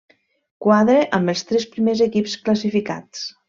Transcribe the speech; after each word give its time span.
Quadre 0.65 1.03
amb 1.19 1.33
els 1.35 1.45
tres 1.51 1.69
primers 1.77 2.03
equips 2.09 2.37
classificats. 2.49 3.27